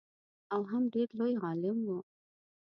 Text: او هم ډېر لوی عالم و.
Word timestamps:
او 0.53 0.61
هم 0.71 0.83
ډېر 0.93 1.09
لوی 1.19 1.33
عالم 1.43 1.77
و. 1.83 1.89